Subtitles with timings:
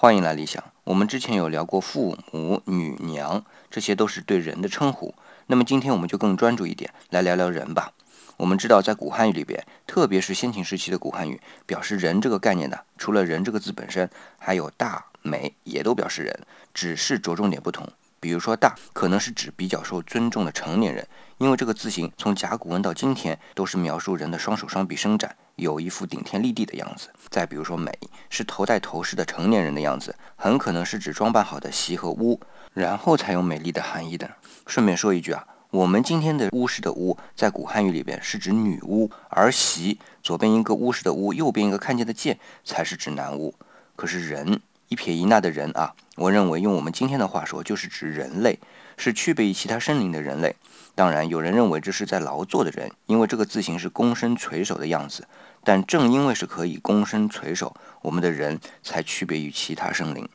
[0.00, 0.64] 欢迎来理想。
[0.84, 5.14] 我们之前有聊过父母、女娘，这些都是对人的称呼。
[5.48, 7.92] 那么今天我们就更专注一点，来聊聊人吧。
[8.38, 14.08] 我们知道，在古汉语里边，特别是先秦时期的古汉语，表示人这个概念呢，除了人这个字本身，
[14.38, 17.86] 还有大、美，也都表示人，只是着重点不同。
[18.20, 21.08] 比如说，大可能是指比较受尊重的成年人，
[21.38, 27.08] 因为这个字形从甲骨文到今天都是描述人的双手双臂伸展，有一副顶天立地的样子。
[27.30, 27.90] 再比如说，美
[28.28, 32.38] 是头戴头饰的成年人的样子，很可能是指装扮好的席和屋，
[32.74, 34.30] 然后才有美丽的含义的。
[34.66, 43.54] 顺便说一句啊，我们今天的巫师的巫，在古汉语里边是指女巫，而席左边一个巫师的巫，右边一个看见的见，才是指男巫。
[43.96, 44.60] 可是人。
[44.90, 48.58] 一撇一捺的人啊，我认为用我们今天的话说，就是指人类，
[48.98, 50.54] 是区别于其他生灵的人类。
[50.94, 55.26] 当然，有人认为这是在劳作的人，因为这个字形是躬身垂首的样子。
[55.64, 60.28] 但正因为是可以躬身垂首，我们的人才区别于其他生灵。